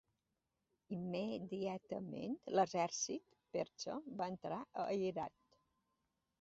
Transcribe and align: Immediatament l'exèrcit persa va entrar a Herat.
Immediatament 0.95 2.33
l'exèrcit 2.57 3.37
persa 3.59 4.01
va 4.23 4.33
entrar 4.37 4.61
a 4.87 4.91
Herat. 4.99 5.41